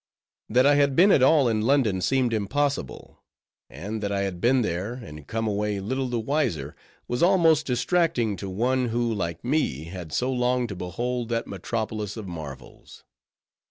That 0.49 0.65
I 0.65 0.73
had 0.77 0.95
been 0.95 1.11
at 1.11 1.21
all 1.21 1.47
in 1.47 1.61
London 1.61 2.01
seemed 2.01 2.33
impossible; 2.33 3.21
and 3.69 4.01
that 4.01 4.11
I 4.11 4.23
had 4.23 4.41
been 4.41 4.63
there, 4.63 4.93
and 4.93 5.27
come 5.27 5.47
away 5.47 5.79
little 5.79 6.07
the 6.07 6.19
wiser, 6.19 6.75
was 7.07 7.21
almost 7.21 7.67
distracting 7.67 8.35
to 8.37 8.49
one 8.49 8.87
who, 8.87 9.13
like 9.13 9.43
me, 9.45 9.83
had 9.83 10.11
so 10.11 10.31
longed 10.31 10.69
to 10.69 10.75
behold 10.75 11.29
that 11.29 11.45
metropolis 11.45 12.17
of 12.17 12.27
marvels. 12.27 13.03